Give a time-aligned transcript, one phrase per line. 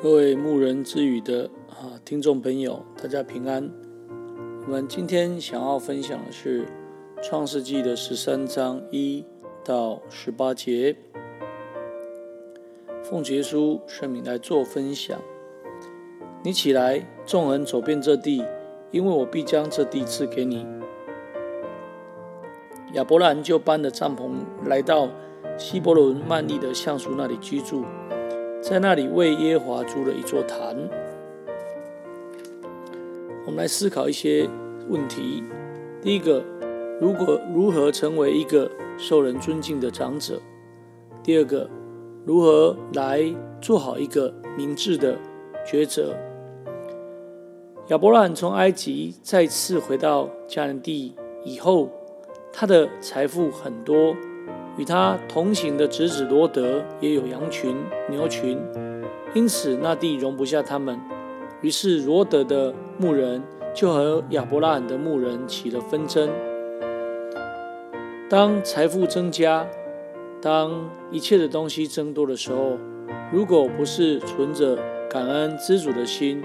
[0.00, 3.68] 各位牧人之语的啊听众朋友，大家平安。
[4.64, 6.64] 我们今天想要分享的是
[7.20, 9.24] 《创世纪》的十三章一
[9.64, 10.94] 到十八节。
[13.02, 15.18] 奉耶书圣名来做分享。
[16.44, 18.44] 你起来，纵横走遍这地，
[18.92, 20.64] 因为我必将这地赐给你。
[22.92, 24.30] 亚伯兰就搬了帐篷，
[24.64, 25.08] 来到
[25.58, 27.84] 希伯仑曼利的橡树那里居住。
[28.68, 30.76] 在那里为耶和华筑了一座坛。
[33.46, 34.46] 我们来思考一些
[34.90, 35.42] 问题。
[36.02, 36.44] 第一个，
[37.00, 40.38] 如果如何成为一个受人尊敬的长者？
[41.22, 41.66] 第二个，
[42.26, 45.16] 如何来做好一个明智的
[45.66, 46.14] 抉择？
[47.86, 51.88] 亚伯兰从埃及再次回到迦南地以后，
[52.52, 54.14] 他的财富很多。
[54.78, 57.76] 与他同行的侄子罗德也有羊群、
[58.08, 58.58] 牛群，
[59.34, 60.98] 因此那地容不下他们。
[61.60, 63.42] 于是罗德的牧人
[63.74, 66.30] 就和亚伯拉罕的牧人起了纷争。
[68.30, 69.66] 当财富增加，
[70.40, 72.78] 当一切的东西增多的时候，
[73.32, 74.78] 如果不是存着
[75.10, 76.40] 感恩知足的心，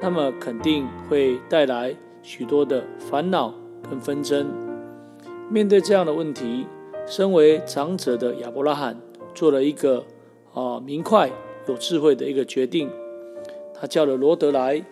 [0.00, 3.52] 那么肯定会带来许多的烦恼
[3.90, 4.46] 跟纷争。
[5.50, 6.66] 面对这样的问题，
[7.06, 8.98] 身为长者的亚伯拉罕
[9.34, 10.04] 做了一个
[10.54, 11.30] 啊明快
[11.66, 12.88] 有智慧的一个决定，
[13.74, 14.82] 他叫了罗德来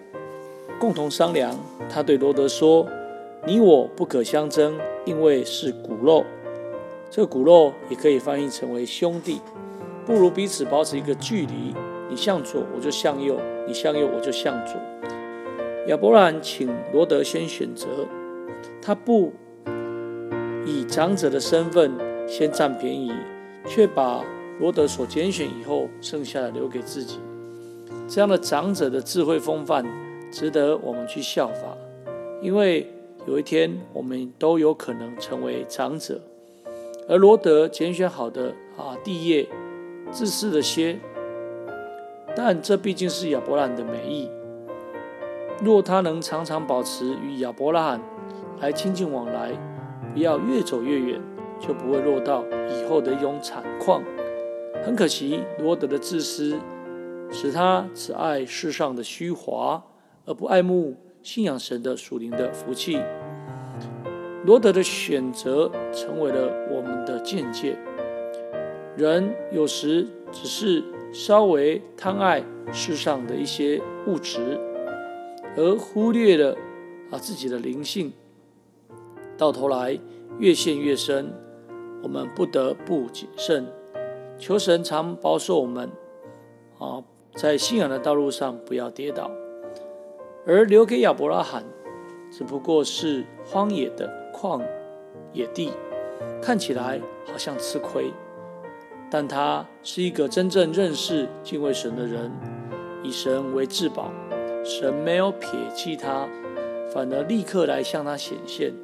[0.79, 1.57] 共同商量。
[1.89, 2.87] 他对罗德说
[3.47, 6.25] ：“你我不可相争，因为是骨肉。
[7.11, 9.41] 这骨肉也可以翻译成为兄弟，
[10.05, 11.75] 不如彼此保持一个距离。
[12.09, 14.77] 你向左，我就向右；你向右，我就向左。”
[15.89, 17.87] 亚伯拉请罗德先选择，
[18.83, 19.33] 他不。
[20.67, 21.93] 以长者的身份
[22.29, 23.13] 先占便宜，
[23.67, 24.23] 却把
[24.59, 27.19] 罗德所拣选以后剩下的留给自己。
[28.07, 29.85] 这样的长者的智慧风范，
[30.31, 31.77] 值得我们去效法。
[32.43, 32.87] 因为
[33.27, 36.21] 有一天我们都有可能成为长者。
[37.09, 39.49] 而罗德拣选好的啊地业，
[40.11, 40.99] 自私了些，
[42.37, 44.31] 但这毕竟是亚伯拉罕的美意。
[45.63, 48.01] 若他能常常保持与亚伯拉罕
[48.61, 49.53] 来亲近往来。
[50.13, 51.21] 不要越走越远，
[51.61, 54.03] 就不会落到以后的一种惨况。
[54.83, 56.59] 很可惜，罗德的自私
[57.31, 59.83] 使他只爱世上的虚华，
[60.25, 62.99] 而不爱慕信仰神的属灵的福气。
[64.47, 67.77] 罗德的选择成为了我们的见解。
[68.97, 70.83] 人有时只是
[71.13, 74.59] 稍微贪爱世上的一些物质，
[75.57, 76.57] 而忽略了
[77.11, 78.13] 啊自己的灵性。
[79.41, 79.99] 到头来
[80.39, 81.33] 越陷越深，
[82.03, 83.67] 我们不得不谨慎，
[84.37, 85.91] 求神常保守我们
[86.79, 87.03] 啊，
[87.35, 89.31] 在信仰的道路上不要跌倒。
[90.47, 91.65] 而留给亚伯拉罕，
[92.31, 94.61] 只不过是荒野的旷
[95.33, 95.73] 野地，
[96.43, 98.13] 看起来好像吃亏，
[99.11, 102.31] 但他是一个真正认识敬畏神的人，
[103.03, 104.13] 以神为至宝，
[104.63, 106.29] 神没有撇弃他，
[106.93, 108.75] 反而立刻来向他显现。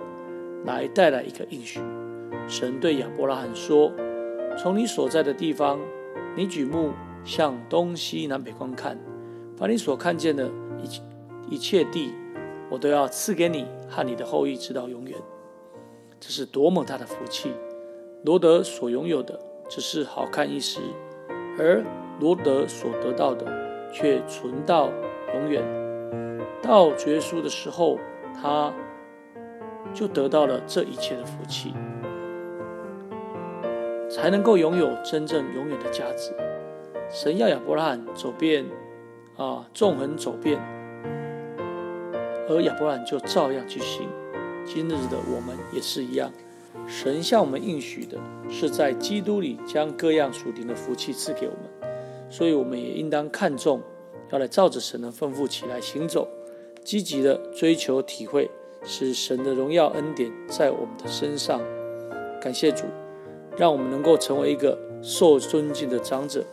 [0.64, 1.80] 来带来一个应许。
[2.48, 3.92] 神对亚伯拉罕说
[4.56, 5.80] ：“从你所在的地方，
[6.36, 6.92] 你举目
[7.24, 8.98] 向东西南北观看，
[9.58, 12.12] 把你所看见的一一切地，
[12.70, 15.18] 我都要赐给你和你的后裔，直到永远。”
[16.20, 17.50] 这是多么大的福气！
[18.24, 19.38] 罗德所拥有的
[19.68, 20.80] 只是好看一时，
[21.58, 21.84] 而
[22.20, 23.46] 罗德所得到的
[23.92, 24.90] 却存到
[25.34, 25.62] 永远。
[26.62, 27.98] 到主耶稣的时候，
[28.40, 28.72] 他。
[29.96, 31.72] 就得到了这一切的福气，
[34.10, 36.32] 才能够拥有真正永远的价值。
[37.10, 38.66] 神要亚伯拉罕走遍
[39.38, 40.60] 啊，纵横走遍，
[42.46, 44.06] 而亚伯拉罕就照样去行。
[44.66, 46.30] 今日的我们也是一样，
[46.86, 48.18] 神向我们应许的
[48.50, 51.90] 是在基督里将各样属灵的福气赐给我们，
[52.28, 53.80] 所以我们也应当看重，
[54.30, 56.28] 要来照着神的吩咐起来行走，
[56.84, 58.50] 积极的追求体会。
[58.82, 61.60] 使神的荣耀恩典在我们的身上，
[62.40, 62.84] 感谢主，
[63.56, 66.44] 让我们能够成为一个受尊敬的长者，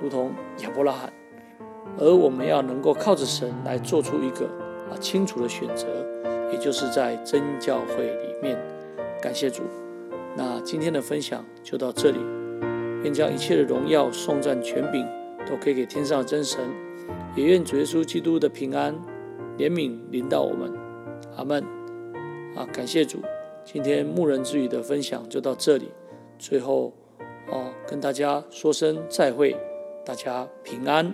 [0.00, 1.12] 如同亚伯拉罕。
[1.98, 4.46] 而我们要能够靠着神来做出一个
[4.90, 5.86] 啊清楚的选择，
[6.50, 8.58] 也就是在真教会里面。
[9.20, 9.62] 感谢主，
[10.34, 12.18] 那今天的分享就到这里，
[13.02, 15.06] 愿将一切的荣耀、颂赞、权柄
[15.46, 16.60] 都可以给天上的真神，
[17.36, 18.94] 也愿主耶稣基督的平安、
[19.58, 20.72] 怜悯临到我们。
[21.36, 21.64] 阿门。
[22.54, 23.18] 啊，感谢主，
[23.64, 25.90] 今天牧人之语的分享就到这里。
[26.38, 26.92] 最后，
[27.50, 29.56] 哦，跟大家说声再会，
[30.04, 31.12] 大家平安。